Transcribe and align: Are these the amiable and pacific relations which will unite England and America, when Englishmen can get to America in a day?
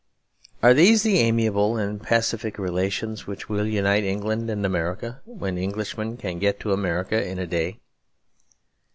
Are 0.63 0.73
these 0.73 1.03
the 1.03 1.19
amiable 1.19 1.77
and 1.77 2.01
pacific 2.01 2.57
relations 2.57 3.27
which 3.27 3.47
will 3.49 3.67
unite 3.67 4.03
England 4.03 4.49
and 4.49 4.65
America, 4.65 5.21
when 5.25 5.59
Englishmen 5.59 6.17
can 6.17 6.39
get 6.39 6.59
to 6.61 6.73
America 6.73 7.23
in 7.23 7.37
a 7.37 7.45
day? 7.45 7.77